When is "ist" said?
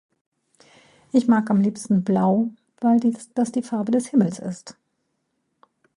4.39-4.75